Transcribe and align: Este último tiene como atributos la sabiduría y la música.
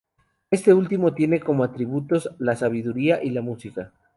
Este 0.49 0.73
último 0.73 1.13
tiene 1.13 1.39
como 1.41 1.63
atributos 1.63 2.31
la 2.39 2.55
sabiduría 2.55 3.23
y 3.23 3.29
la 3.29 3.43
música. 3.43 3.93